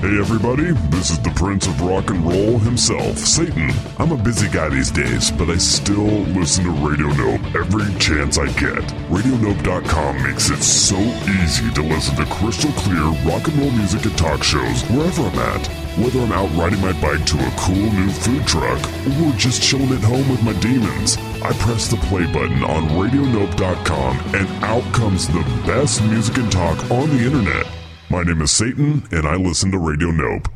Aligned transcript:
Hey 0.00 0.16
everybody, 0.20 0.70
this 0.90 1.10
is 1.10 1.18
the 1.18 1.30
Prince 1.30 1.66
of 1.66 1.80
Rock 1.80 2.10
and 2.10 2.24
Roll 2.24 2.60
himself, 2.60 3.18
Satan. 3.18 3.72
I'm 3.98 4.12
a 4.12 4.16
busy 4.16 4.48
guy 4.48 4.68
these 4.68 4.92
days, 4.92 5.32
but 5.32 5.50
I 5.50 5.56
still 5.56 6.22
listen 6.38 6.62
to 6.66 6.70
Radio 6.70 7.08
Nope 7.08 7.40
every 7.56 7.92
chance 7.98 8.38
I 8.38 8.46
get. 8.52 8.78
RadioNope.com 9.10 10.22
makes 10.22 10.50
it 10.50 10.62
so 10.62 10.94
easy 11.42 11.68
to 11.74 11.82
listen 11.82 12.14
to 12.14 12.32
crystal 12.32 12.70
clear 12.76 13.02
rock 13.26 13.48
and 13.48 13.58
roll 13.58 13.72
music 13.72 14.04
and 14.04 14.16
talk 14.16 14.44
shows 14.44 14.84
wherever 14.84 15.22
I'm 15.22 15.38
at. 15.40 15.66
Whether 15.98 16.20
I'm 16.20 16.30
out 16.30 16.54
riding 16.54 16.80
my 16.80 16.92
bike 17.02 17.26
to 17.26 17.36
a 17.36 17.50
cool 17.58 17.74
new 17.74 18.10
food 18.10 18.46
truck 18.46 18.78
or 19.18 19.32
just 19.36 19.60
chilling 19.60 19.90
at 19.90 20.04
home 20.04 20.28
with 20.28 20.44
my 20.44 20.52
demons, 20.60 21.16
I 21.42 21.52
press 21.54 21.88
the 21.88 21.96
play 22.06 22.24
button 22.32 22.62
on 22.62 22.86
RadioNope.com 22.90 24.36
and 24.36 24.64
out 24.64 24.94
comes 24.94 25.26
the 25.26 25.42
best 25.66 26.04
music 26.04 26.38
and 26.38 26.52
talk 26.52 26.88
on 26.88 27.10
the 27.10 27.26
internet. 27.26 27.66
My 28.10 28.22
name 28.22 28.40
is 28.40 28.50
Satan, 28.50 29.06
and 29.10 29.26
I 29.26 29.36
listen 29.36 29.70
to 29.72 29.78
Radio 29.78 30.10
Nope. 30.10 30.48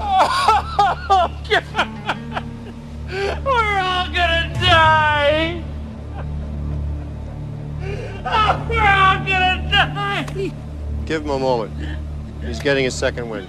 Oh, 0.00 1.30
God. 1.48 2.44
We're 3.44 3.78
all 3.78 4.06
gonna 4.06 4.52
die. 4.54 5.62
Oh, 8.24 8.66
we're 8.68 8.80
all 8.80 9.18
gonna 9.24 9.68
die. 9.70 10.52
Give 11.06 11.22
him 11.22 11.30
a 11.30 11.38
moment. 11.38 11.72
He's 12.44 12.58
getting 12.58 12.84
his 12.84 12.94
second 12.94 13.30
wind. 13.30 13.48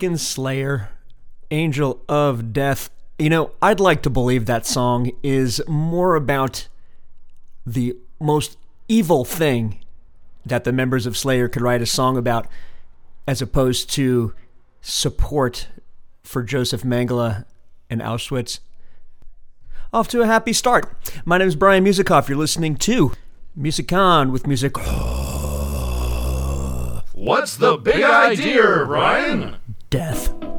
Fucking 0.00 0.16
Slayer, 0.16 0.88
Angel 1.50 2.00
of 2.08 2.54
Death. 2.54 2.88
You 3.18 3.28
know, 3.28 3.50
I'd 3.60 3.80
like 3.80 4.00
to 4.04 4.08
believe 4.08 4.46
that 4.46 4.64
song 4.64 5.10
is 5.22 5.60
more 5.68 6.16
about 6.16 6.68
the 7.66 7.94
most 8.18 8.56
evil 8.88 9.26
thing 9.26 9.84
that 10.46 10.64
the 10.64 10.72
members 10.72 11.04
of 11.04 11.18
Slayer 11.18 11.50
could 11.50 11.60
write 11.60 11.82
a 11.82 11.86
song 11.86 12.16
about 12.16 12.46
as 13.26 13.42
opposed 13.42 13.90
to 13.90 14.32
support 14.80 15.68
for 16.22 16.42
Joseph 16.42 16.82
Mengele 16.82 17.44
and 17.90 18.00
Auschwitz. 18.00 18.60
Off 19.92 20.08
to 20.08 20.22
a 20.22 20.26
happy 20.26 20.54
start. 20.54 21.12
My 21.26 21.36
name 21.36 21.48
is 21.48 21.56
Brian 21.56 21.84
Musikoff. 21.84 22.26
You're 22.26 22.38
listening 22.38 22.76
to 22.76 23.12
Music 23.54 23.92
On 23.92 24.32
with 24.32 24.46
Music. 24.46 24.78
What's 27.12 27.58
the 27.58 27.76
big 27.76 28.02
idea, 28.02 28.86
Brian? 28.86 29.59
Death. 29.90 30.49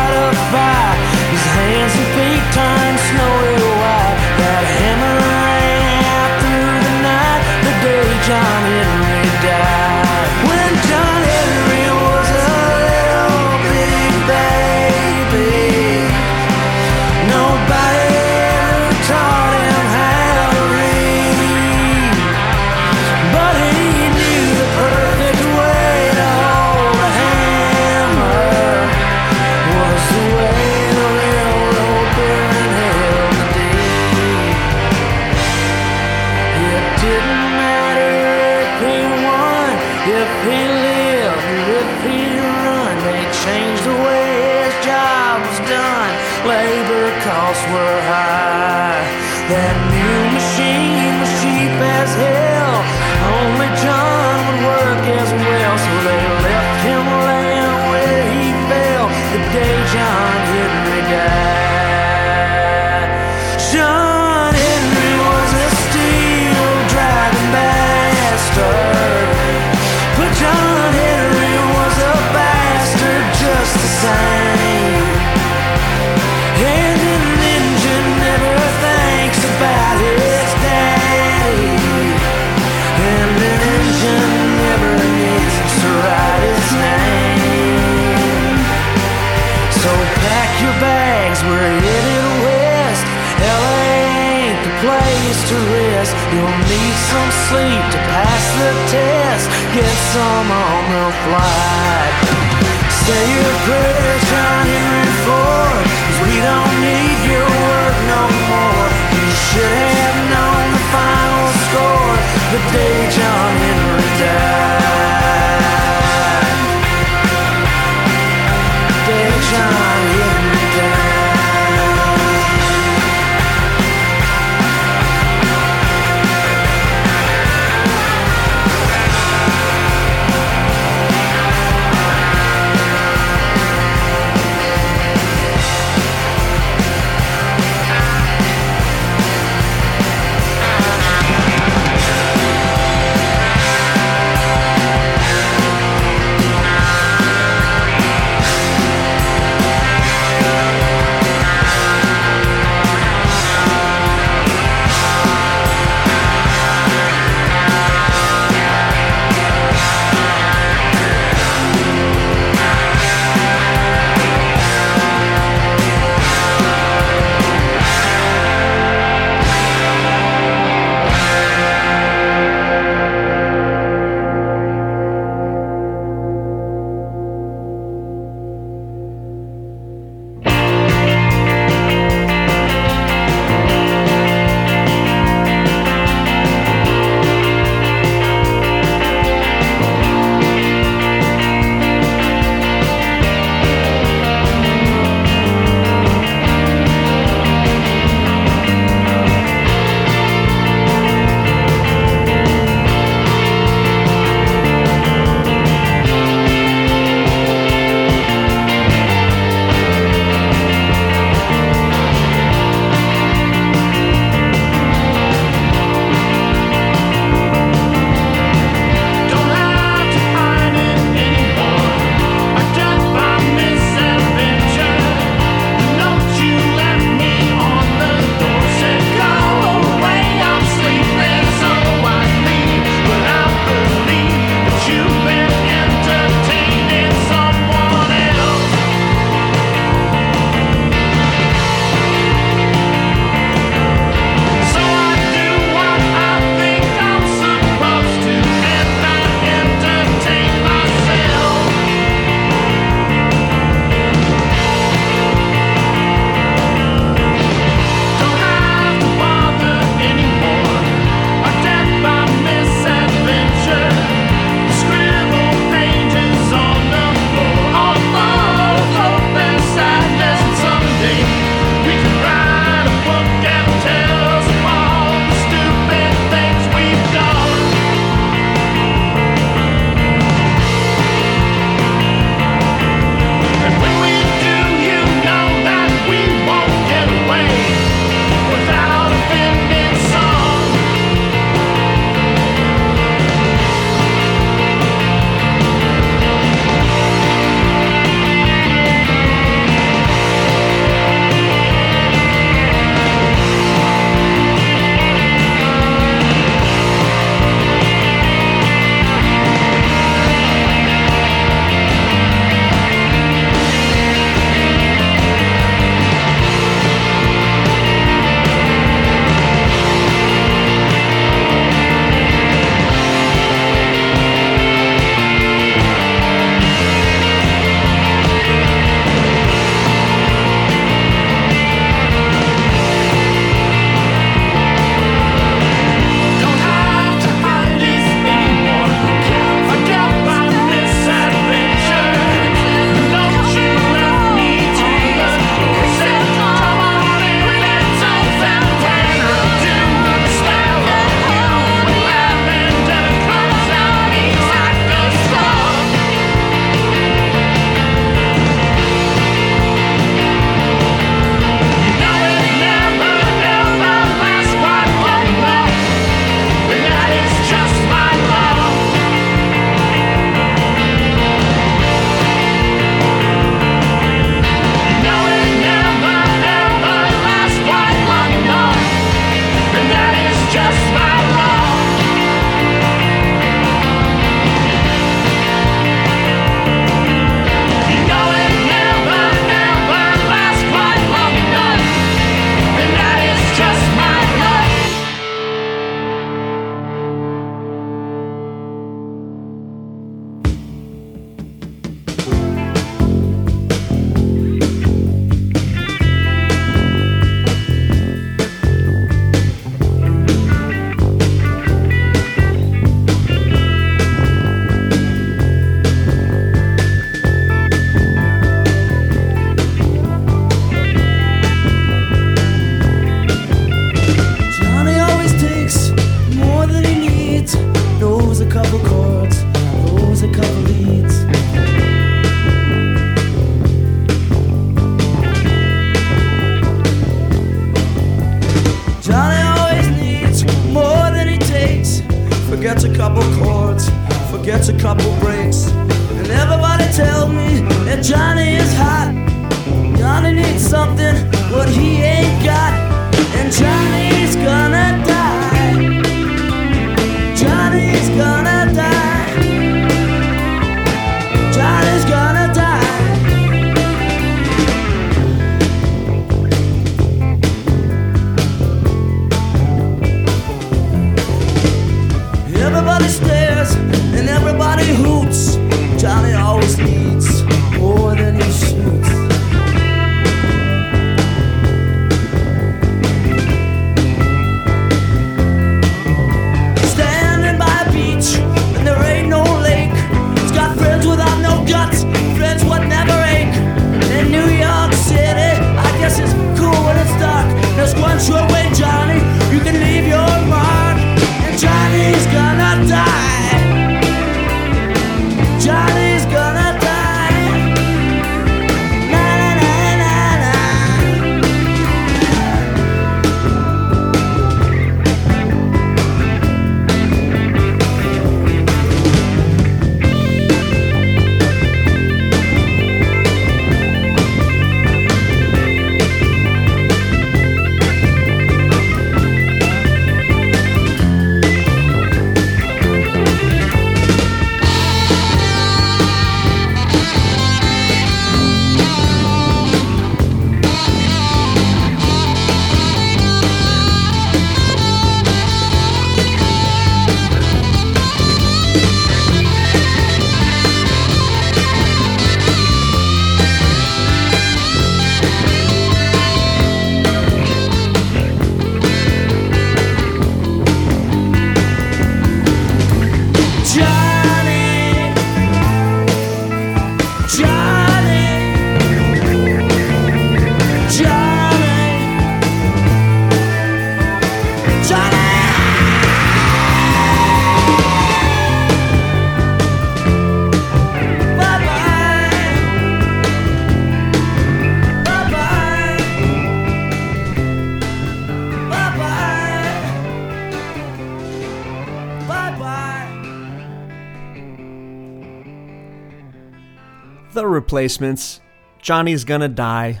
Replacements, 597.70 598.40
Johnny's 598.82 599.22
Gonna 599.22 599.46
Die. 599.46 600.00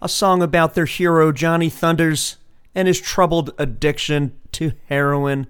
A 0.00 0.08
song 0.08 0.42
about 0.42 0.72
their 0.72 0.86
hero 0.86 1.32
Johnny 1.32 1.68
Thunders 1.68 2.38
and 2.74 2.88
his 2.88 2.98
troubled 2.98 3.50
addiction 3.58 4.32
to 4.52 4.72
heroin. 4.86 5.48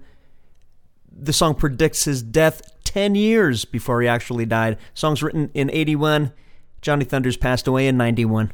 The 1.09 1.31
song 1.31 1.55
predicts 1.55 2.03
his 2.03 2.21
death 2.21 2.61
10 2.83 3.15
years 3.15 3.63
before 3.63 4.01
he 4.01 4.07
actually 4.09 4.45
died. 4.45 4.77
Song's 4.93 5.23
written 5.23 5.49
in 5.53 5.71
81. 5.71 6.33
Johnny 6.81 7.05
Thunders 7.05 7.37
passed 7.37 7.67
away 7.67 7.87
in 7.87 7.95
91. 7.95 8.51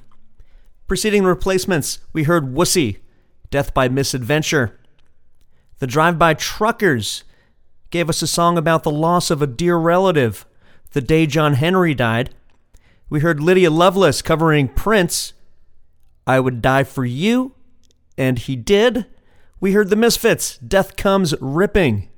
Preceding 0.88 1.24
Replacements, 1.24 1.98
we 2.14 2.26
heard 2.26 2.54
Wussy, 2.54 3.00
Death 3.50 3.74
by 3.74 3.90
Misadventure. 3.90 4.80
The 5.80 5.88
Drive 5.88 6.20
By 6.20 6.36
Truckers 6.36 7.24
gave 7.90 8.10
us 8.10 8.22
a 8.22 8.28
song 8.28 8.60
about 8.60 8.84
the 8.84 8.92
loss 8.92 9.32
of 9.32 9.42
a 9.42 9.48
dear 9.48 9.76
relative, 9.76 10.46
the 10.92 11.02
day 11.02 11.26
John 11.26 11.56
Henry 11.56 11.96
died. 11.96 12.30
We 13.08 13.20
heard 13.20 13.40
Lydia 13.40 13.70
Loveless 13.70 14.24
covering 14.24 14.68
Prince, 14.68 15.34
I 16.26 16.40
Would 16.40 16.62
Die 16.64 16.84
for 16.84 17.06
You, 17.06 17.54
and 18.18 18.40
he 18.40 18.56
did. 18.56 19.06
We 19.60 19.74
heard 19.74 19.92
the 19.92 19.96
Misfits, 19.96 20.58
Death 20.58 20.98
Comes 20.98 21.36
Ripping. 21.40 22.10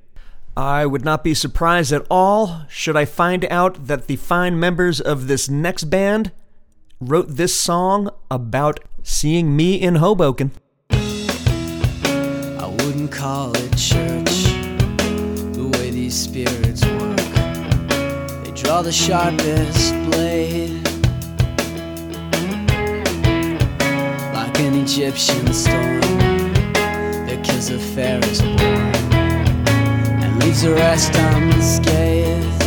I 0.56 0.86
would 0.86 1.04
not 1.04 1.22
be 1.22 1.34
surprised 1.34 1.92
at 1.92 2.06
all 2.10 2.62
should 2.70 2.96
I 2.96 3.04
find 3.04 3.44
out 3.50 3.86
that 3.86 4.06
the 4.06 4.16
fine 4.16 4.58
members 4.58 4.98
of 4.98 5.28
this 5.28 5.50
next 5.50 5.84
band 5.84 6.32
wrote 7.00 7.36
this 7.36 7.54
song 7.54 8.08
about 8.30 8.80
seeing 9.02 9.54
me 9.54 9.74
in 9.74 9.96
Hoboken. 9.96 10.52
I 10.90 12.66
wouldn't 12.80 13.12
call 13.12 13.52
it 13.54 13.76
church 13.76 14.46
the 15.52 15.70
way 15.74 15.90
these 15.90 16.18
spirits. 16.18 16.82
Draw 18.68 18.82
the 18.82 18.92
sharpest 18.92 19.94
blade. 20.10 20.84
Like 24.34 24.60
an 24.60 24.74
Egyptian 24.74 25.54
storm 25.54 26.02
that 27.24 27.40
kills 27.42 27.70
a 27.70 27.78
Pharaoh's 27.78 28.42
born. 28.42 28.92
And 30.22 30.38
leaves 30.42 30.60
the 30.60 30.74
rest 30.74 31.16
unscathed. 31.16 32.60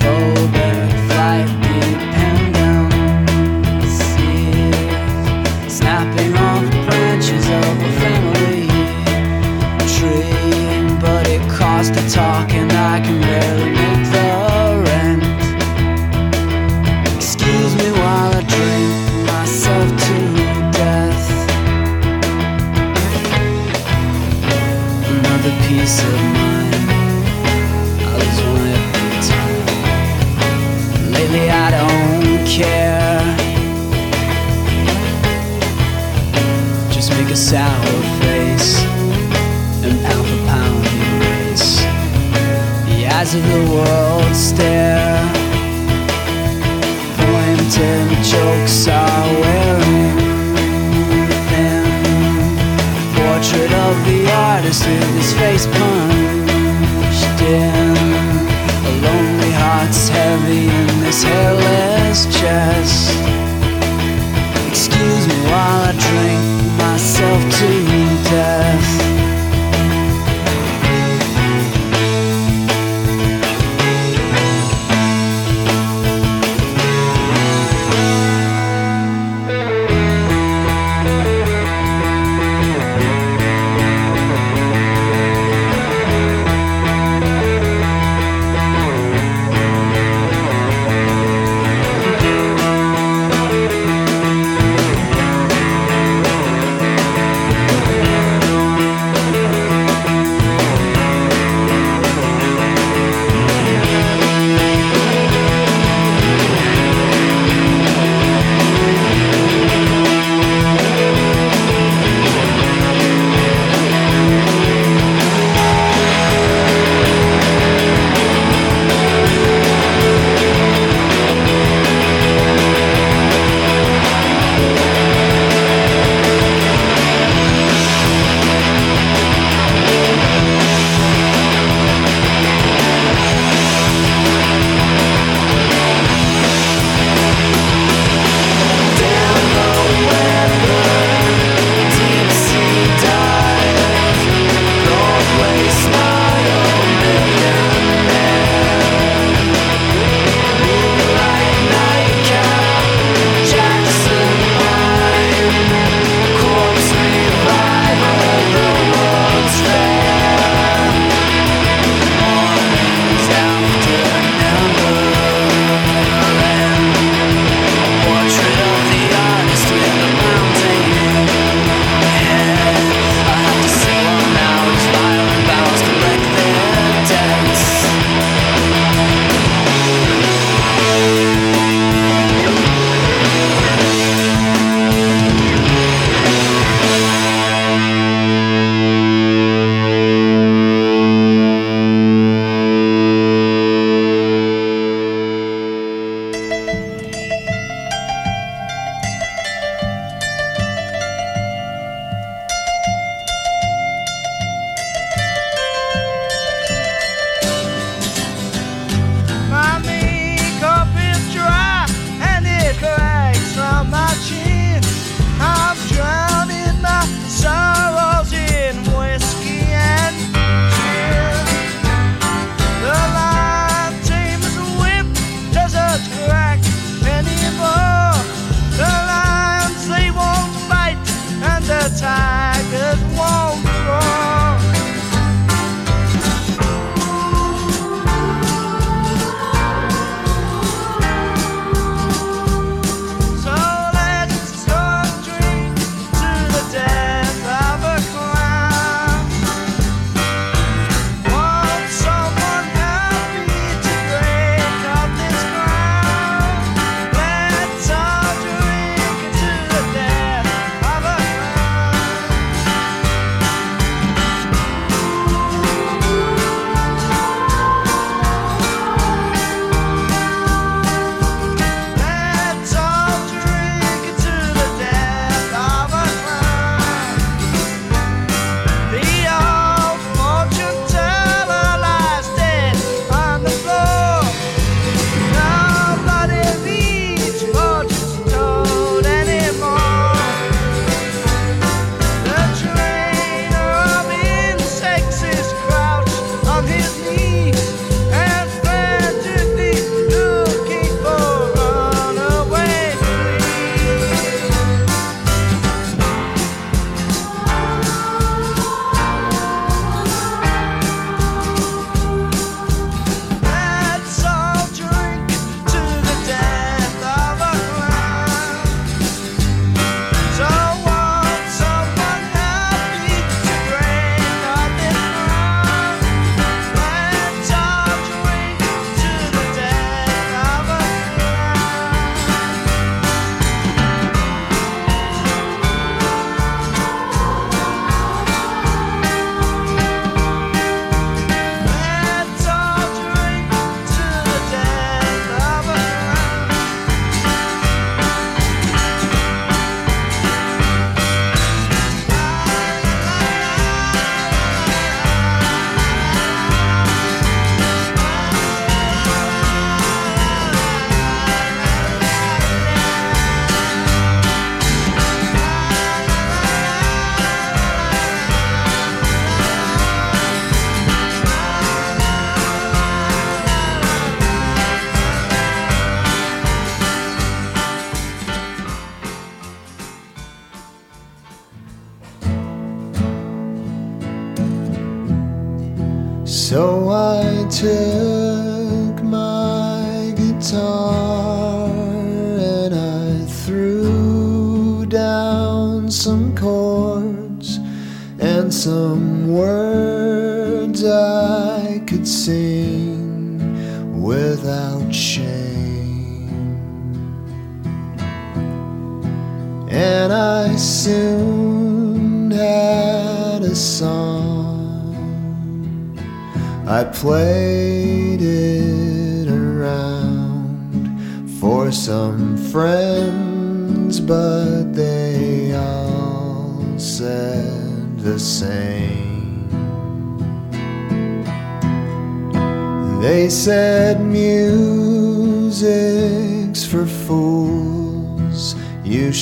Phobic 0.00 0.90
flight 1.06 1.46
dependency, 1.62 2.50
snapping 5.70 6.34
off 6.34 6.68
branches 6.84 7.46
of 7.46 7.78
a 7.78 7.92
family 8.02 8.66
tree, 9.94 10.98
but 11.00 11.28
it 11.28 11.48
costs 11.48 11.96
a 11.96 12.10
talk 12.10 12.52
and 12.52 12.72
I 12.72 12.98
can 13.00 13.20
barely 13.20 13.75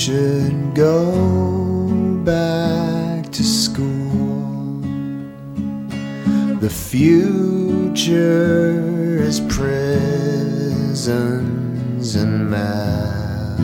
should 0.04 0.74
go 0.74 1.00
back 2.26 3.24
to 3.32 3.42
school. 3.42 4.82
The 6.60 6.68
future 6.68 8.04
is 9.22 9.40
prisons 9.40 11.06
and 12.16 12.50
math. 12.50 13.58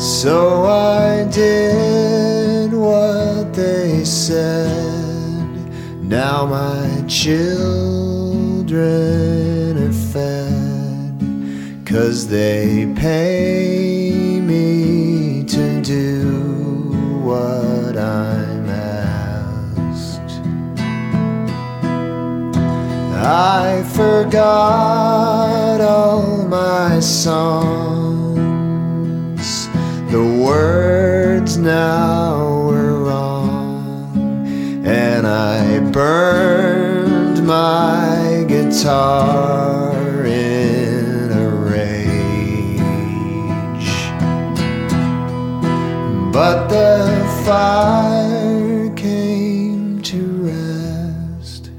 So 0.00 0.64
I 0.64 1.22
did 1.30 2.72
what 2.72 3.54
they 3.54 4.04
said. 4.04 5.46
Now 6.02 6.44
my 6.46 7.04
children 7.06 7.61
Cause 12.12 12.28
they 12.28 12.92
pay 12.94 14.38
me 14.38 15.44
to 15.44 15.80
do 15.80 17.22
what 17.24 17.96
I'm 17.96 18.68
asked. 18.68 20.20
I 23.16 23.82
forgot 23.94 25.80
all 25.80 26.46
my 26.48 27.00
songs. 27.00 27.40
The 30.10 30.22
words 30.46 31.56
now 31.56 32.66
were 32.66 33.04
wrong, 33.04 34.84
and 34.84 35.26
I 35.26 35.80
burned 35.90 37.46
my 37.46 38.44
guitar 38.46 39.51
fire 47.52 48.88
came 48.96 50.00
to 50.00 50.20
rest 50.50 51.70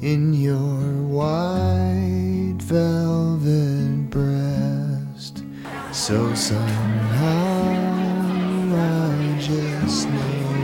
in 0.00 0.32
your 0.32 0.78
white 1.18 2.58
velvet 2.60 4.10
breast. 4.10 5.42
So 5.90 6.32
somehow 6.34 7.34
I 8.76 9.38
just 9.40 10.08
know 10.08 10.57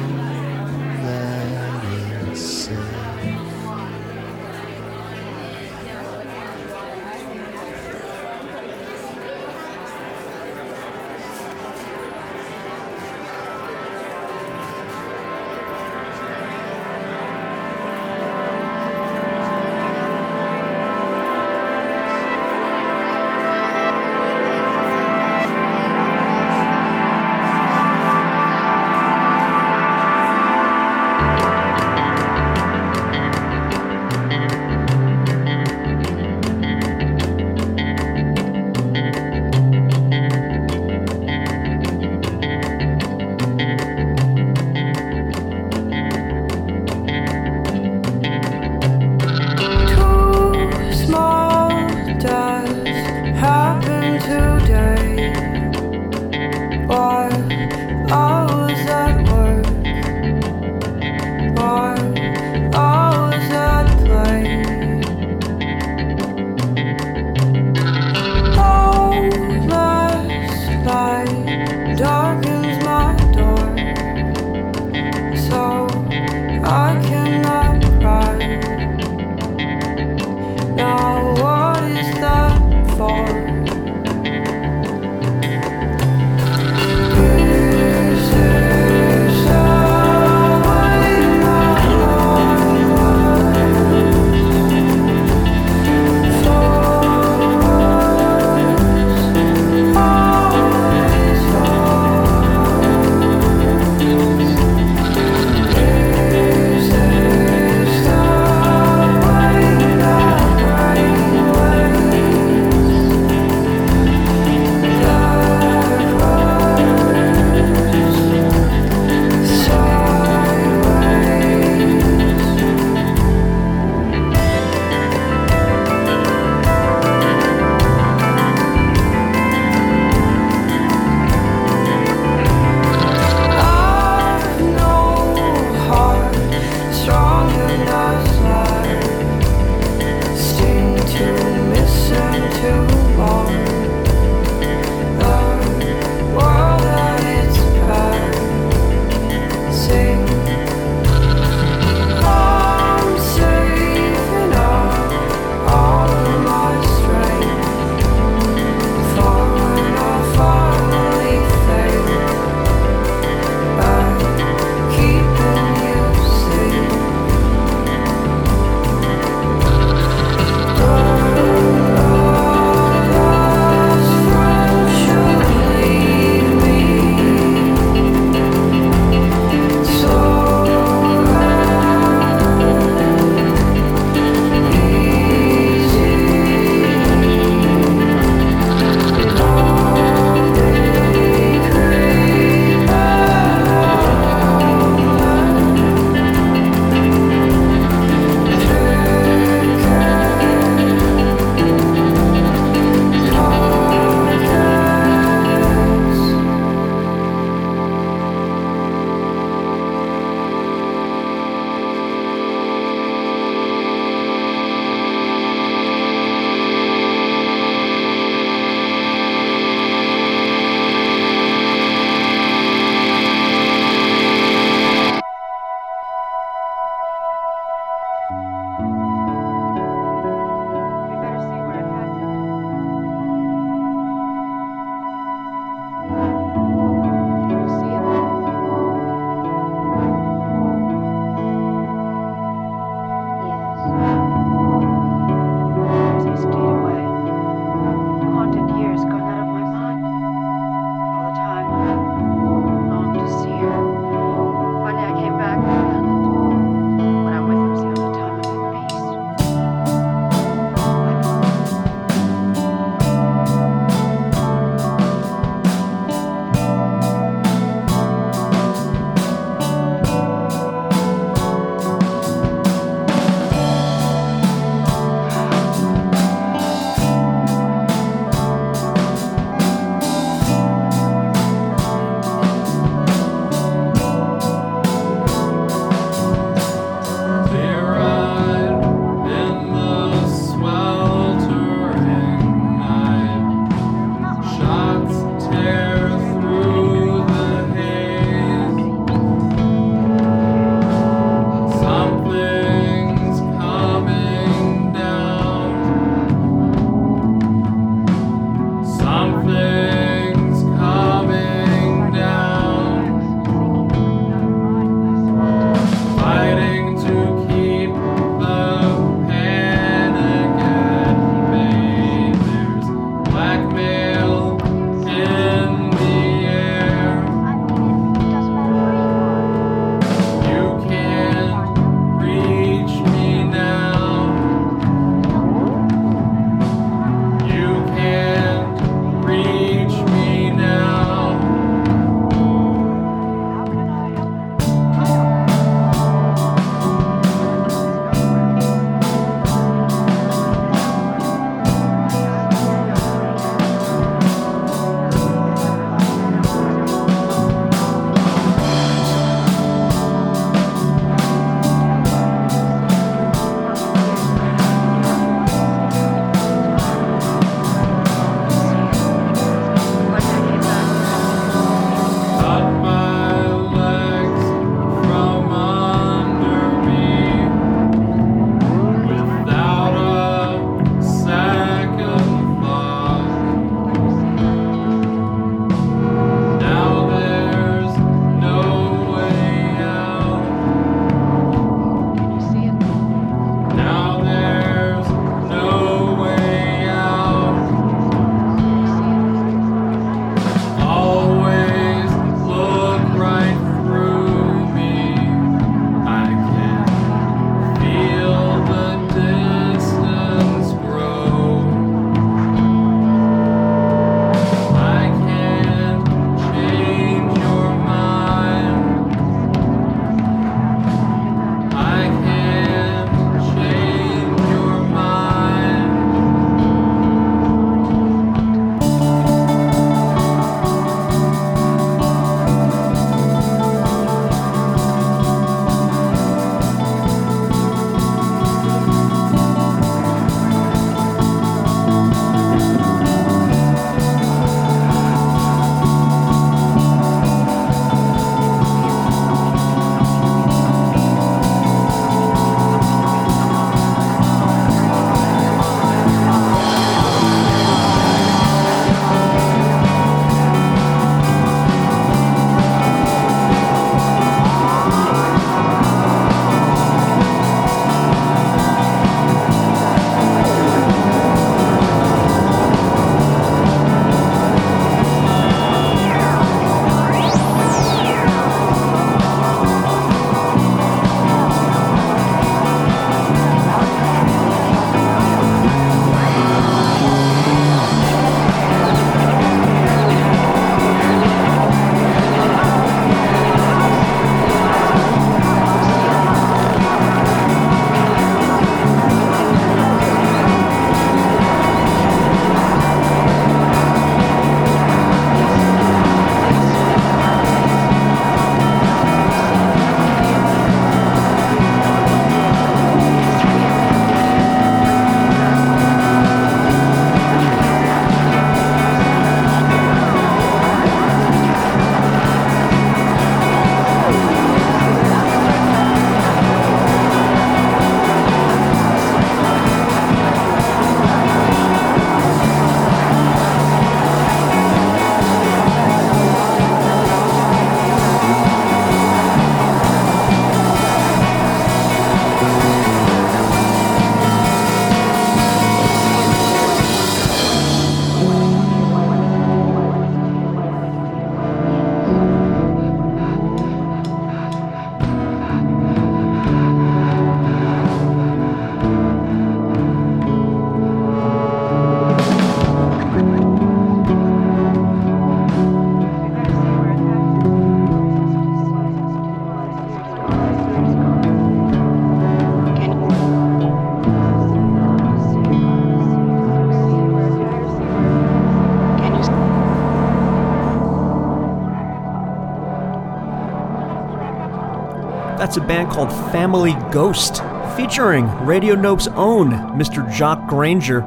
That's 585.55 585.65
a 585.65 585.69
band 585.69 585.93
called 585.93 586.11
Family 586.33 586.73
Ghost, 586.91 587.37
featuring 587.77 588.29
Radio 588.45 588.75
Nope's 588.75 589.07
own 589.07 589.53
Mr. 589.79 590.13
Jock 590.13 590.49
Granger. 590.49 591.03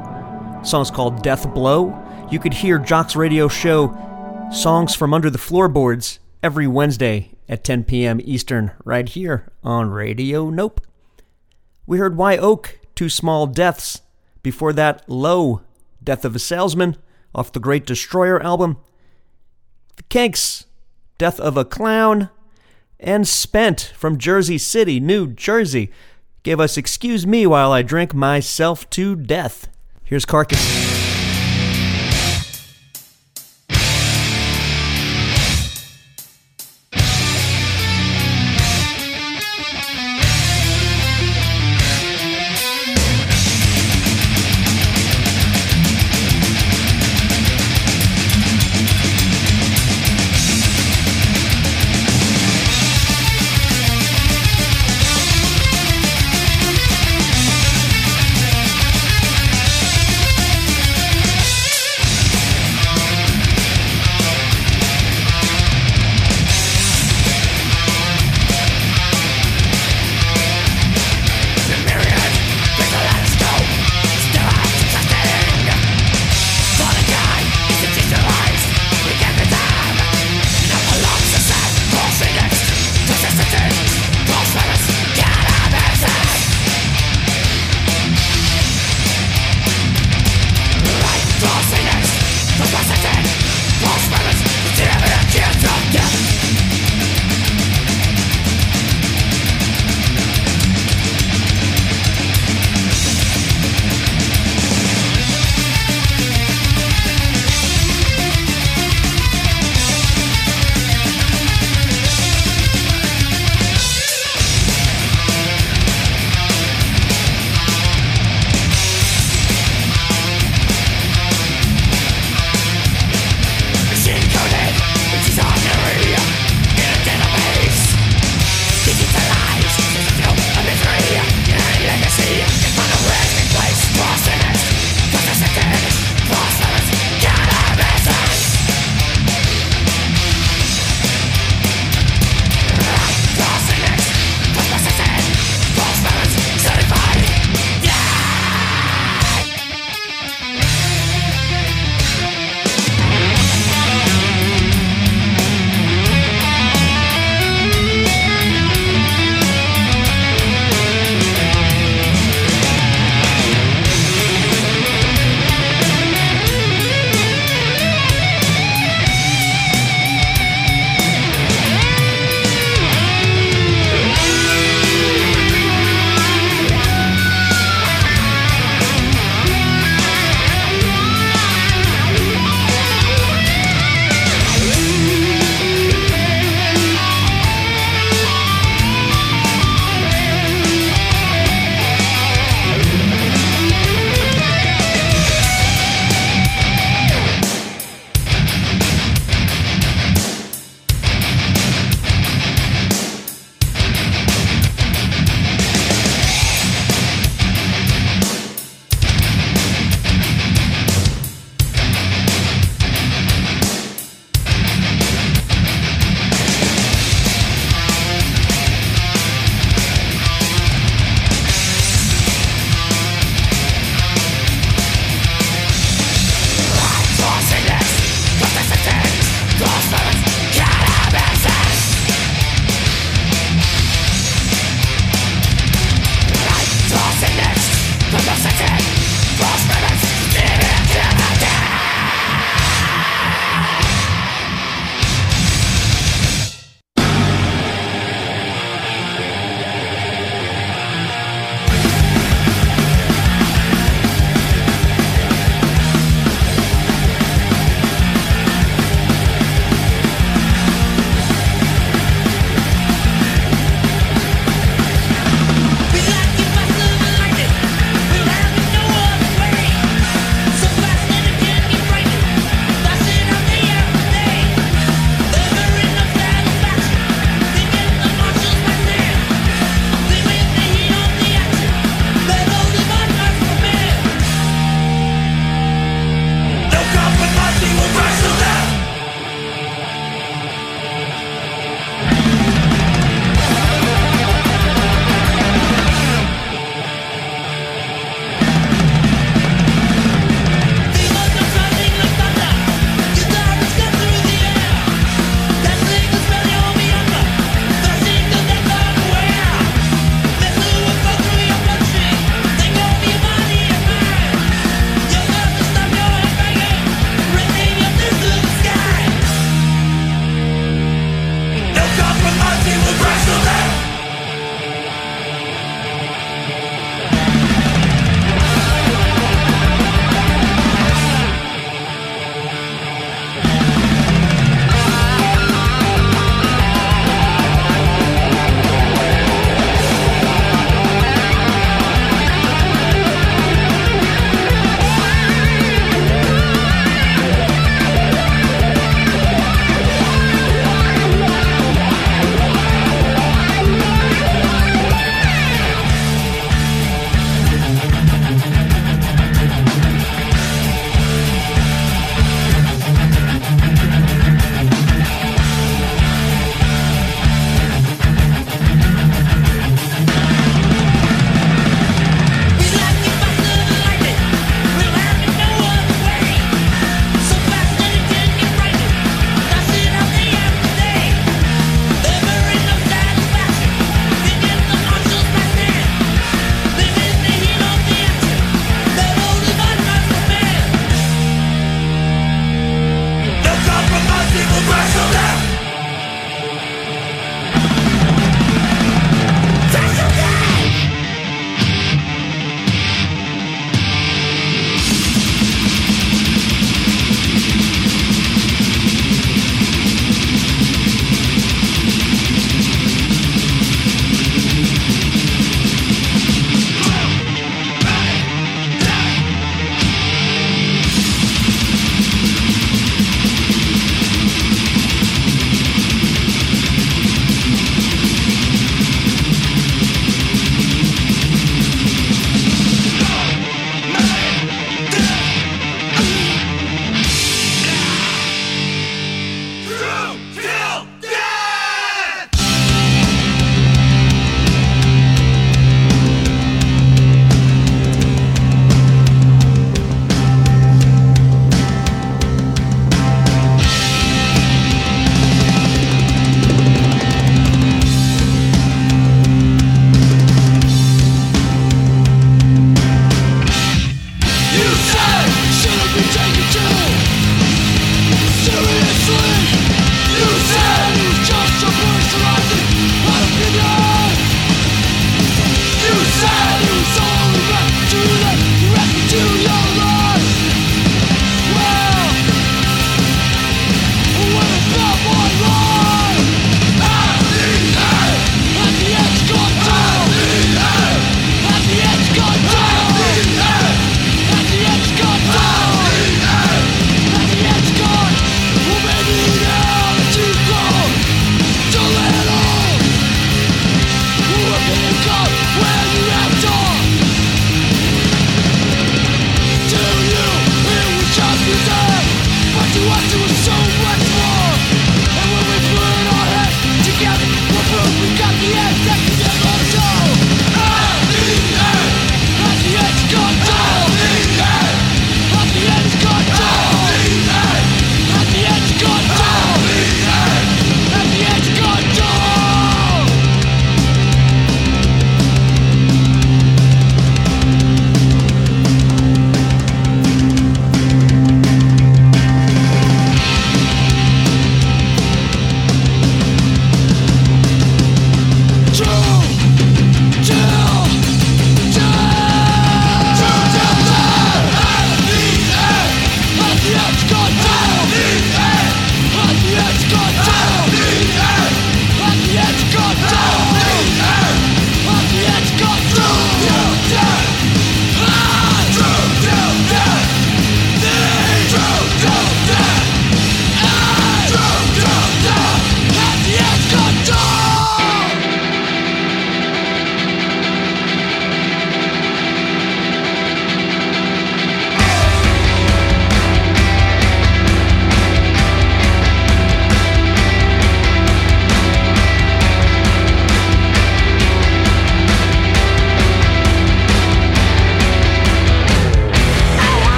song's 0.64 0.90
called 0.90 1.22
Death 1.22 1.52
Blow. 1.52 2.02
You 2.30 2.38
could 2.38 2.54
hear 2.54 2.78
Jock's 2.78 3.14
radio 3.14 3.48
show 3.48 3.94
Songs 4.50 4.94
from 4.94 5.12
Under 5.12 5.28
the 5.28 5.36
Floorboards 5.36 6.18
every 6.42 6.66
Wednesday 6.66 7.32
at 7.46 7.62
10 7.62 7.84
p.m. 7.84 8.22
Eastern, 8.24 8.70
right 8.86 9.06
here 9.06 9.52
on 9.62 9.90
Radio 9.90 10.48
Nope. 10.48 10.80
We 11.84 11.98
heard 11.98 12.16
Wye 12.16 12.38
Oak, 12.38 12.78
Two 12.94 13.10
Small 13.10 13.46
Deaths. 13.46 14.00
Before 14.42 14.72
that, 14.72 15.06
Low, 15.10 15.60
Death 16.02 16.24
of 16.24 16.34
a 16.34 16.38
Salesman, 16.38 16.96
off 17.34 17.52
the 17.52 17.60
Great 17.60 17.84
Destroyer 17.84 18.42
album. 18.42 18.78
The 19.96 20.04
Kinks, 20.04 20.64
Death 21.18 21.38
of 21.38 21.58
a 21.58 21.66
Clown. 21.66 22.30
And 23.00 23.28
Spent 23.28 23.92
from 23.94 24.18
Jersey 24.18 24.58
City, 24.58 24.98
New 24.98 25.28
Jersey, 25.28 25.90
gave 26.42 26.58
us 26.58 26.76
Excuse 26.76 27.26
Me 27.26 27.46
While 27.46 27.70
I 27.70 27.82
Drink 27.82 28.12
Myself 28.12 28.90
to 28.90 29.14
Death. 29.14 29.68
Here's 30.02 30.24
Carcass. 30.24 30.87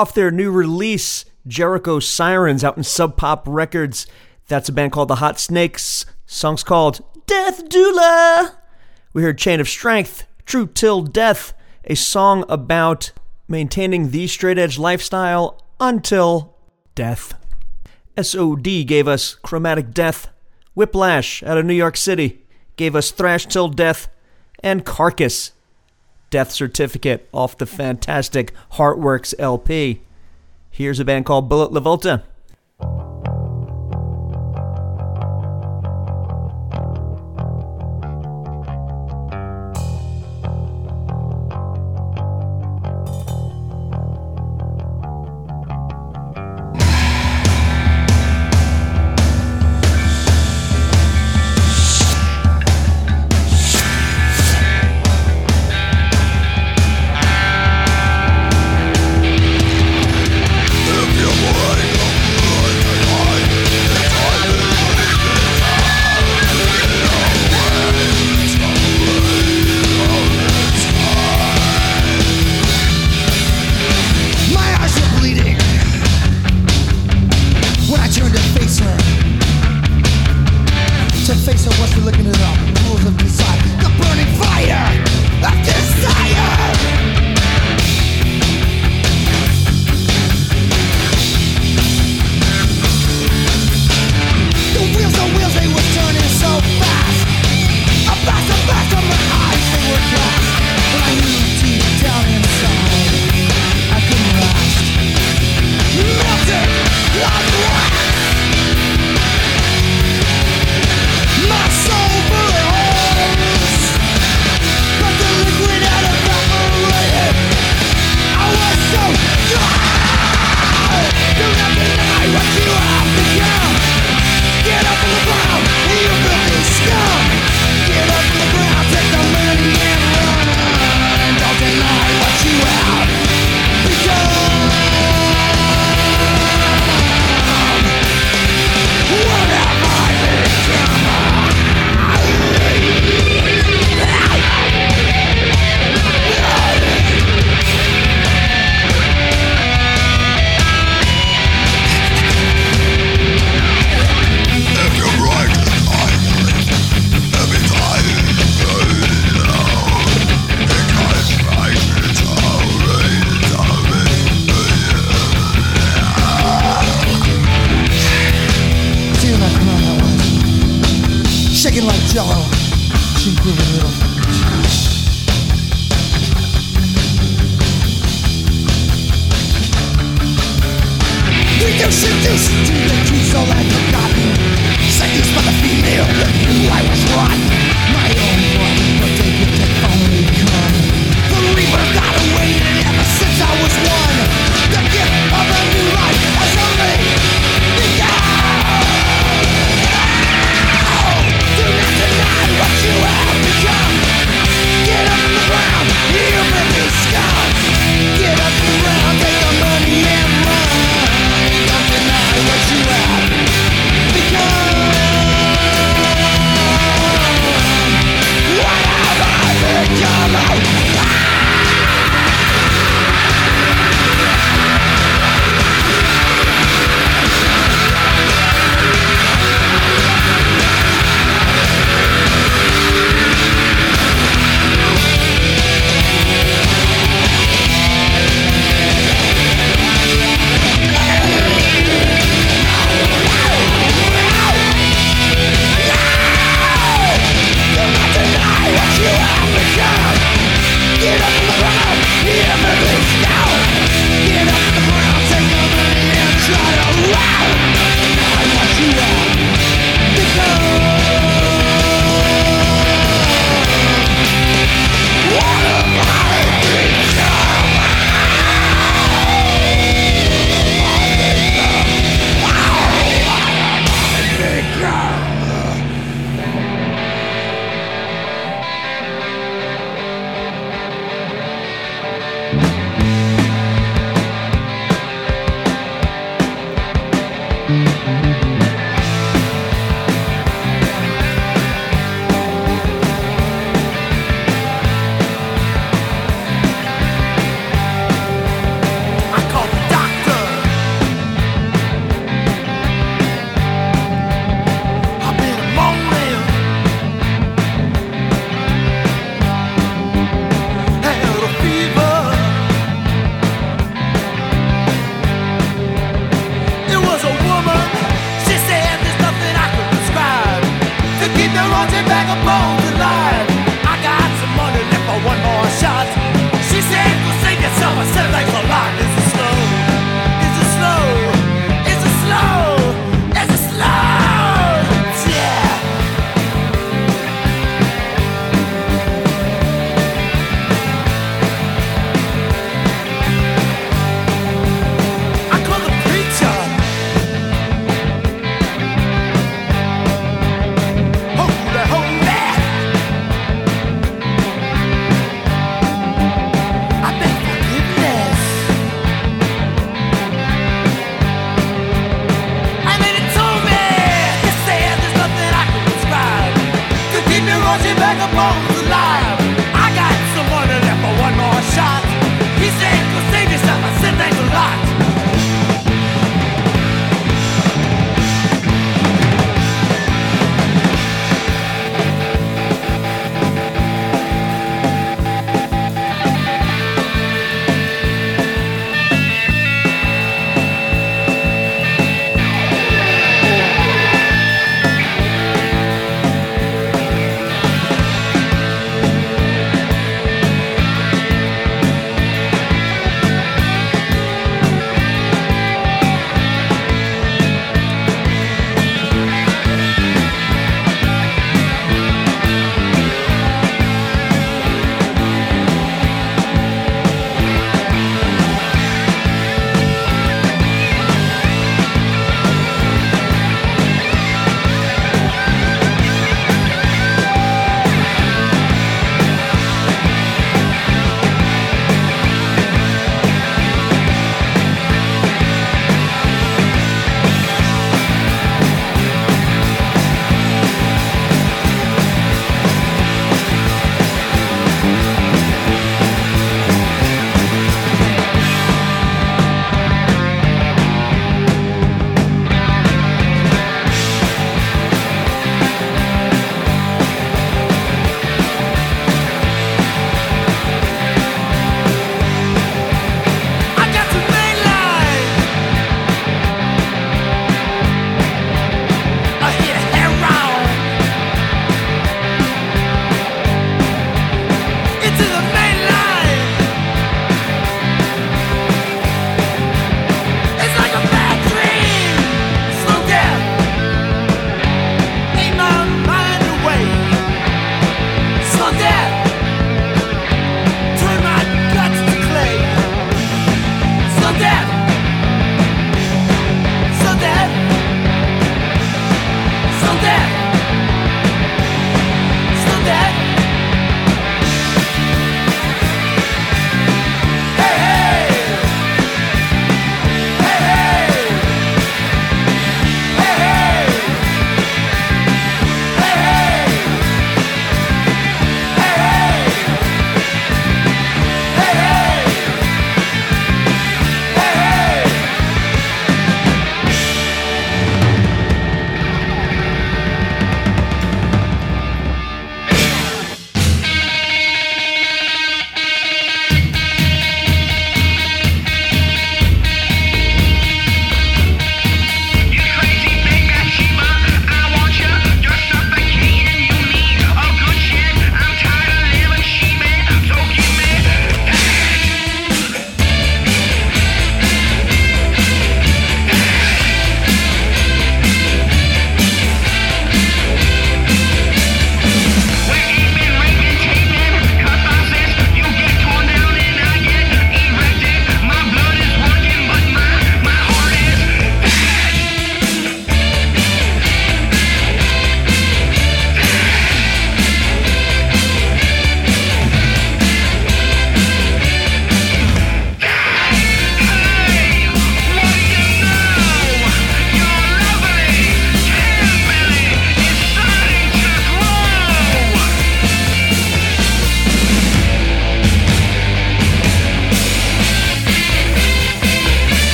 off 0.00 0.14
their 0.14 0.30
new 0.30 0.50
release, 0.50 1.26
Jericho 1.46 2.00
Sirens, 2.00 2.64
out 2.64 2.78
in 2.78 2.82
Sub 2.82 3.18
Pop 3.18 3.44
Records. 3.46 4.06
That's 4.48 4.70
a 4.70 4.72
band 4.72 4.92
called 4.92 5.08
The 5.08 5.16
Hot 5.16 5.38
Snakes. 5.38 6.06
Song's 6.24 6.62
called 6.62 7.04
Death 7.26 7.68
Doula. 7.68 8.54
We 9.12 9.22
heard 9.22 9.36
Chain 9.36 9.60
of 9.60 9.68
Strength, 9.68 10.26
True 10.46 10.66
Till 10.66 11.02
Death, 11.02 11.52
a 11.84 11.94
song 11.94 12.46
about 12.48 13.12
maintaining 13.46 14.08
the 14.08 14.26
straight 14.26 14.56
edge 14.56 14.78
lifestyle 14.78 15.62
until 15.78 16.56
death. 16.94 17.34
SOD 18.18 18.86
gave 18.86 19.06
us 19.06 19.34
Chromatic 19.34 19.92
Death. 19.92 20.28
Whiplash 20.74 21.42
out 21.42 21.58
of 21.58 21.66
New 21.66 21.74
York 21.74 21.98
City 21.98 22.46
gave 22.76 22.96
us 22.96 23.10
Thrash 23.10 23.44
Till 23.44 23.68
Death. 23.68 24.08
And 24.62 24.86
Carcass 24.86 25.52
Death 26.30 26.52
Certificate 26.52 27.28
off 27.32 27.58
the 27.58 27.66
fantastic 27.66 28.52
Heartworks 28.72 29.34
LP. 29.38 30.00
Here's 30.70 31.00
a 31.00 31.04
band 31.04 31.26
called 31.26 31.48
Bullet 31.48 31.72
Lavolta. 31.72 32.22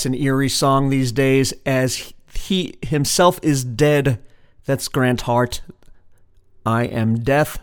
That's 0.00 0.06
an 0.06 0.14
eerie 0.14 0.48
song 0.48 0.88
these 0.88 1.12
days, 1.12 1.52
as 1.66 2.14
he 2.32 2.78
himself 2.80 3.38
is 3.42 3.64
dead. 3.64 4.18
That's 4.64 4.88
Grant 4.88 5.20
Hart. 5.20 5.60
I 6.64 6.84
am 6.84 7.18
death. 7.18 7.58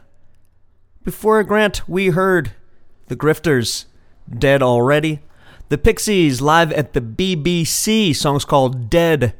Before 1.04 1.44
Grant, 1.44 1.90
we 1.90 2.10
heard 2.10 2.52
the 3.08 3.16
Grifters, 3.16 3.86
dead 4.32 4.62
already. 4.62 5.22
The 5.70 5.80
Pixies, 5.80 6.40
live 6.40 6.72
at 6.74 6.94
the 6.94 7.02
BBC, 7.02 8.16
songs 8.16 8.46
called 8.46 8.88
Dead. 8.88 9.34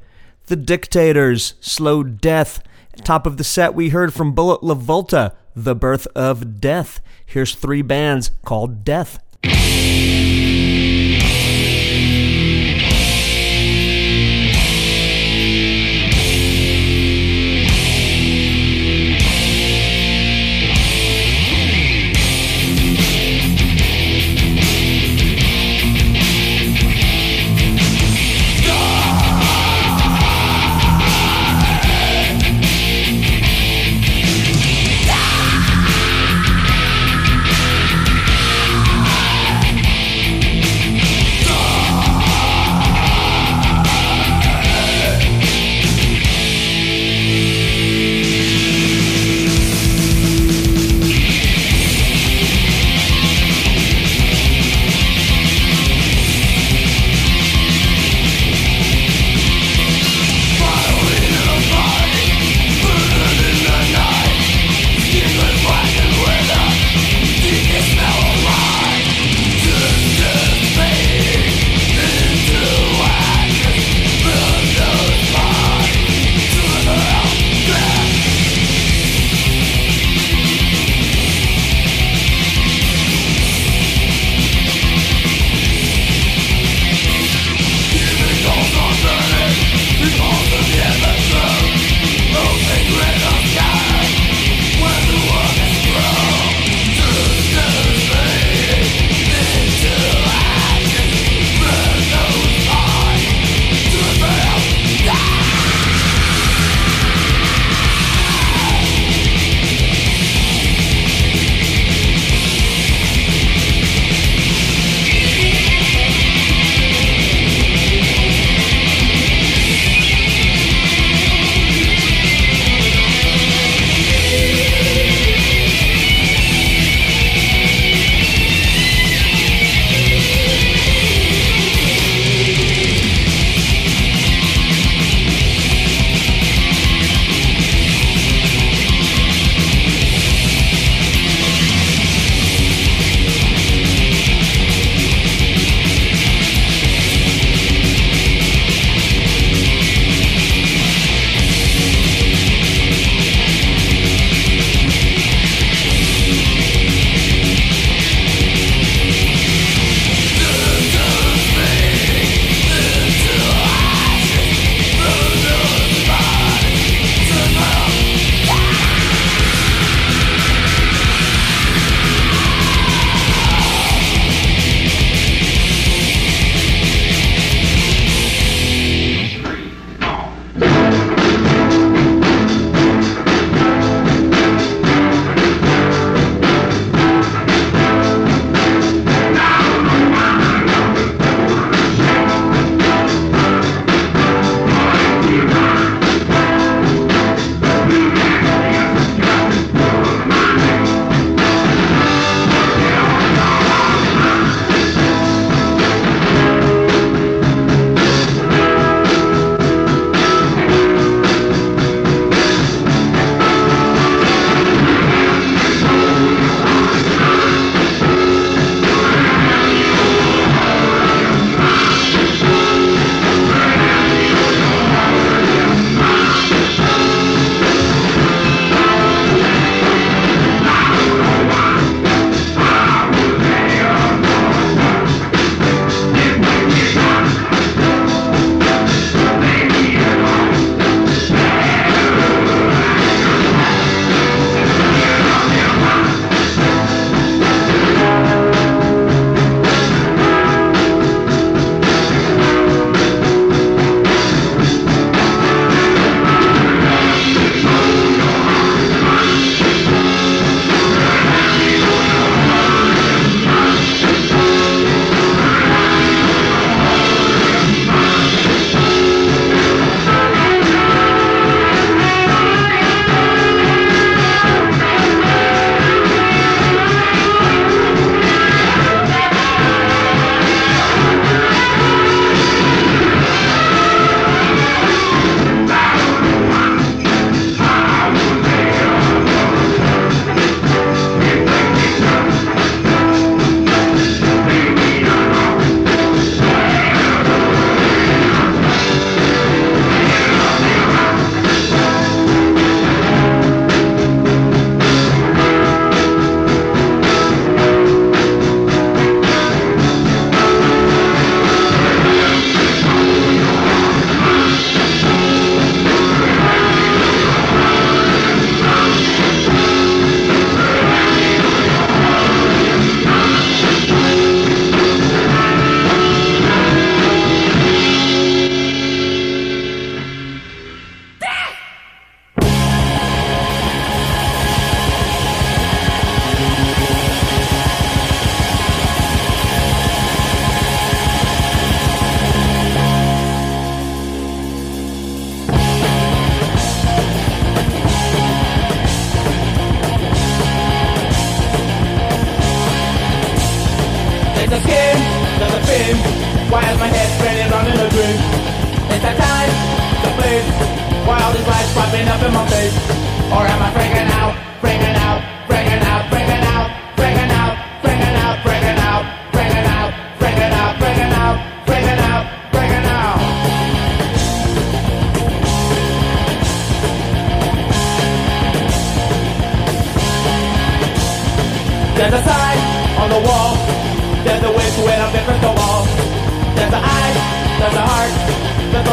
The 0.48 0.56
Dictators, 0.56 1.54
Slow 1.62 2.02
Death. 2.02 2.64
Top 3.04 3.28
of 3.28 3.38
the 3.38 3.44
set, 3.44 3.76
we 3.76 3.90
heard 3.90 4.12
from 4.12 4.34
Bullet 4.34 4.62
Lavolta, 4.62 5.36
The 5.56 5.76
Birth 5.76 6.08
of 6.16 6.60
Death. 6.60 7.00
Here's 7.28 7.54
three 7.54 7.84
bands 7.84 8.32
called 8.44 8.84
Death. 8.84 9.20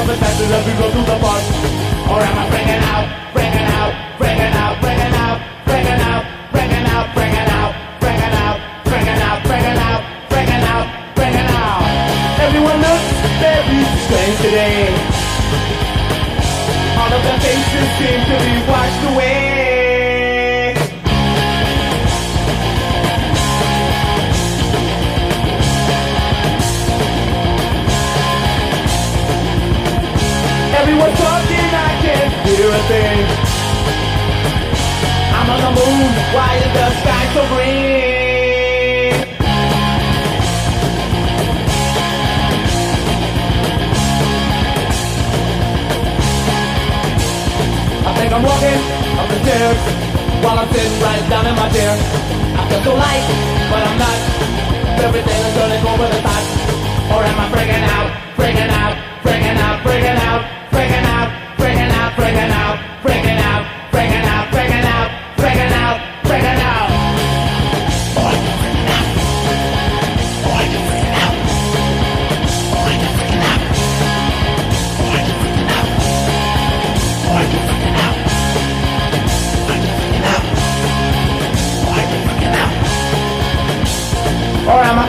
all 0.05 0.11
the 0.11 0.17
time 0.19 0.67
we 0.67 0.73
go 0.83 0.94
the 35.65 35.71
moon, 35.81 36.09
why 36.37 36.61
is 36.61 36.71
the 36.77 36.87
sky 37.01 37.25
so 37.33 37.43
green? 37.49 39.17
I 48.05 48.11
think 48.17 48.31
I'm 48.37 48.45
walking 48.45 48.81
up 49.17 49.27
the 49.33 49.39
stairs 49.41 49.81
while 50.45 50.59
I'm 50.61 50.69
sitting 50.69 51.01
right 51.01 51.25
down 51.33 51.47
in 51.49 51.57
my 51.57 51.69
chair. 51.73 51.93
I 52.61 52.63
feel 52.69 52.83
so 52.85 52.93
light, 53.01 53.25
but 53.73 53.83
I'm 53.89 53.99
not. 54.05 54.19
Everything 55.01 55.41
is 55.49 55.55
turning 55.57 55.83
over 55.89 56.07
the 56.13 56.21
top. 56.21 56.45
Or 57.15 57.21
am 57.25 57.41
I 57.41 57.47
freaking 57.55 57.85
out, 57.97 58.09
freaking 58.37 58.69
out, 58.69 58.95
freaking 59.25 59.57
out, 59.57 59.77
freaking 59.81 60.19
out, 60.19 60.24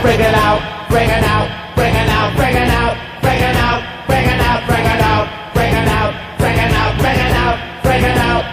Or 0.06 0.10
am 0.10 0.20
I 0.20 0.22
freaking 0.22 0.34
out, 0.34 0.60
freaking 0.88 1.22
out, 1.24 1.48
freaking 1.74 2.08
out, 2.08 2.30
freaking 2.36 2.70
out, 2.70 2.96
freaking 3.22 3.56
out, 3.58 3.82
freaking 4.06 4.38
out, 4.38 4.62
freaking 4.68 5.00
out, 5.02 5.26
freaking 5.52 5.88
out, 5.90 6.14
freaking 6.38 6.70
out, 6.70 6.94
freaking 7.00 7.34
out, 7.34 7.58
freaking 7.82 8.16
out? 8.16 8.44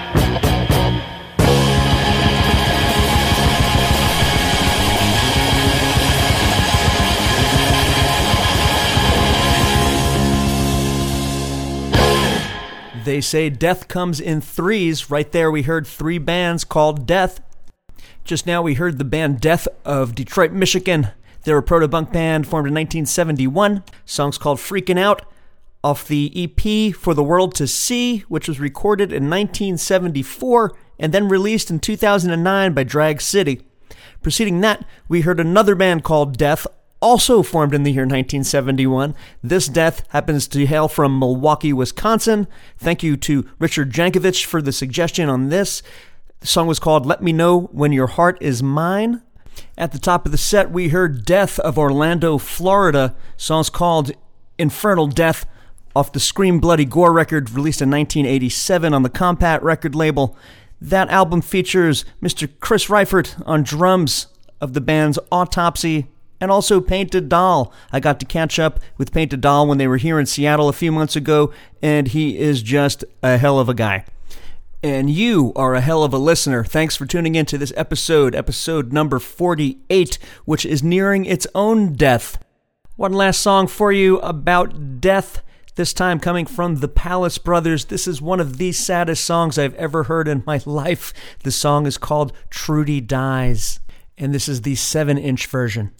They 13.05 13.21
say 13.21 13.49
death 13.51 13.87
comes 13.87 14.19
in 14.19 14.41
threes. 14.41 15.11
Right 15.11 15.31
there, 15.31 15.51
we 15.51 15.61
heard 15.61 15.85
three 15.85 16.17
bands 16.17 16.63
called 16.63 17.05
Death. 17.05 17.41
Just 18.23 18.47
now, 18.47 18.63
we 18.63 18.73
heard 18.73 18.97
the 18.97 19.03
band 19.03 19.39
Death 19.39 19.67
of 19.85 20.15
Detroit, 20.15 20.51
Michigan. 20.51 21.11
They're 21.43 21.57
a 21.57 21.63
proto 21.63 21.87
punk 21.87 22.11
band 22.11 22.47
formed 22.47 22.67
in 22.67 22.73
1971. 22.73 23.83
Song's 24.05 24.37
called 24.37 24.59
Freaking 24.59 24.99
Out 24.99 25.23
off 25.83 26.07
the 26.07 26.31
EP 26.35 26.95
For 26.95 27.13
the 27.13 27.23
World 27.23 27.53
to 27.55 27.67
See, 27.67 28.19
which 28.29 28.47
was 28.47 28.59
recorded 28.59 29.11
in 29.11 29.29
1974 29.29 30.73
and 30.97 31.13
then 31.13 31.27
released 31.27 31.69
in 31.69 31.79
2009 31.79 32.73
by 32.73 32.83
Drag 32.83 33.19
City. 33.19 33.61
Preceding 34.21 34.61
that, 34.61 34.85
we 35.09 35.21
heard 35.21 35.39
another 35.39 35.75
band 35.75 36.03
called 36.05 36.37
Death, 36.37 36.65
also 37.01 37.43
formed 37.43 37.73
in 37.73 37.83
the 37.83 37.91
year 37.91 38.03
1971. 38.03 39.13
This 39.43 39.67
death 39.67 40.05
happens 40.09 40.47
to 40.47 40.65
hail 40.65 40.87
from 40.87 41.19
Milwaukee, 41.19 41.73
Wisconsin. 41.73 42.47
Thank 42.77 43.03
you 43.03 43.17
to 43.17 43.49
Richard 43.59 43.91
Jankovic 43.91 44.45
for 44.45 44.61
the 44.61 44.71
suggestion 44.71 45.27
on 45.27 45.49
this. 45.49 45.83
The 46.39 46.47
song 46.47 46.67
was 46.67 46.79
called 46.79 47.05
Let 47.05 47.21
Me 47.21 47.33
Know 47.33 47.63
When 47.73 47.91
Your 47.91 48.07
Heart 48.07 48.37
Is 48.39 48.63
Mine. 48.63 49.21
At 49.77 49.91
the 49.91 49.99
top 49.99 50.25
of 50.25 50.31
the 50.31 50.37
set, 50.37 50.71
we 50.71 50.89
heard 50.89 51.25
Death 51.25 51.59
of 51.59 51.79
Orlando, 51.79 52.37
Florida. 52.37 53.15
Song's 53.37 53.71
called 53.71 54.11
Infernal 54.59 55.07
Death 55.07 55.47
off 55.95 56.11
the 56.11 56.19
Scream 56.19 56.59
Bloody 56.59 56.85
Gore 56.85 57.11
record 57.11 57.49
released 57.49 57.81
in 57.81 57.89
1987 57.89 58.93
on 58.93 59.03
the 59.03 59.09
Combat 59.09 59.63
record 59.63 59.95
label. 59.95 60.37
That 60.79 61.09
album 61.09 61.41
features 61.41 62.05
Mr. 62.21 62.49
Chris 62.59 62.85
Reifert 62.87 63.41
on 63.47 63.63
drums 63.63 64.27
of 64.61 64.73
the 64.73 64.81
band's 64.81 65.17
Autopsy 65.31 66.07
and 66.39 66.51
also 66.51 66.79
Painted 66.79 67.29
Doll. 67.29 67.73
I 67.91 67.99
got 67.99 68.19
to 68.19 68.25
catch 68.25 68.59
up 68.59 68.79
with 68.97 69.11
Painted 69.11 69.41
Doll 69.41 69.67
when 69.67 69.77
they 69.77 69.87
were 69.87 69.97
here 69.97 70.19
in 70.19 70.25
Seattle 70.25 70.69
a 70.69 70.73
few 70.73 70.91
months 70.91 71.15
ago, 71.15 71.51
and 71.81 72.09
he 72.09 72.37
is 72.37 72.61
just 72.61 73.03
a 73.23 73.37
hell 73.37 73.59
of 73.59 73.69
a 73.69 73.73
guy. 73.73 74.05
And 74.83 75.09
you 75.09 75.53
are 75.55 75.75
a 75.75 75.81
hell 75.81 76.03
of 76.03 76.13
a 76.13 76.17
listener. 76.17 76.65
Thanks 76.65 76.97
for 76.97 77.05
tuning 77.05 77.35
in 77.35 77.45
to 77.45 77.57
this 77.57 77.71
episode, 77.77 78.35
episode 78.35 78.91
number 78.91 79.17
48, 79.17 80.19
which 80.43 80.65
is 80.65 80.83
nearing 80.83 81.23
its 81.23 81.47
own 81.55 81.93
death. 81.93 82.37
One 82.97 83.13
last 83.13 83.39
song 83.39 83.67
for 83.67 83.93
you 83.93 84.19
about 84.19 84.99
death, 84.99 85.41
this 85.75 85.93
time 85.93 86.19
coming 86.19 86.45
from 86.45 86.75
the 86.75 86.89
Palace 86.89 87.37
Brothers. 87.37 87.85
This 87.85 88.09
is 88.09 88.21
one 88.21 88.41
of 88.41 88.57
the 88.57 88.73
saddest 88.73 89.23
songs 89.23 89.57
I've 89.57 89.73
ever 89.75 90.03
heard 90.03 90.27
in 90.27 90.43
my 90.45 90.59
life. 90.65 91.13
The 91.43 91.51
song 91.51 91.87
is 91.87 91.97
called 91.97 92.33
Trudy 92.49 92.99
Dies, 92.99 93.79
and 94.17 94.35
this 94.35 94.49
is 94.49 94.63
the 94.63 94.75
7 94.75 95.17
inch 95.17 95.47
version. 95.47 95.91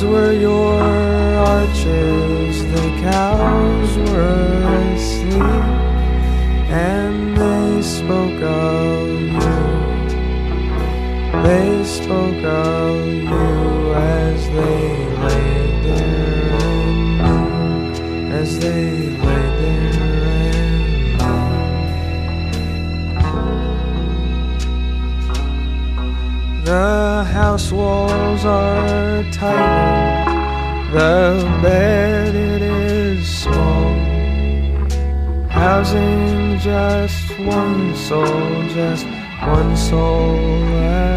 Those 0.00 0.12
were 0.12 0.32
your 0.32 0.80
arches, 0.80 2.64
the 2.72 2.88
cows 3.02 3.98
were 4.08 4.94
asleep, 4.94 5.42
and 6.70 7.36
they 7.36 7.82
spoke 7.82 8.40
of 8.40 9.20
you. 9.20 9.60
They 11.42 11.84
spoke 11.84 12.42
of 12.44 13.06
you 13.12 13.92
as 13.92 14.48
they 14.48 15.06
lay 15.26 15.82
there, 15.84 16.60
and 17.20 18.32
as 18.32 18.58
they 18.58 19.10
lay 19.26 19.48
there. 19.60 19.90
The 26.64 27.24
house 27.24 27.70
walls 27.70 28.44
are 28.46 29.24
tight. 29.30 29.69
The 31.00 31.60
bed 31.62 32.34
it 32.34 32.60
is 32.60 33.26
small, 33.26 33.94
housing 35.48 36.58
just 36.58 37.38
one 37.38 37.96
soul, 37.96 38.68
just 38.68 39.06
one 39.40 39.74
soul. 39.78 41.09